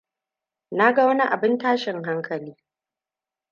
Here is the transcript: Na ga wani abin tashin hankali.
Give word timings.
Na 0.71 0.91
ga 0.93 1.05
wani 1.05 1.23
abin 1.23 1.57
tashin 1.57 2.03
hankali. 2.03 2.57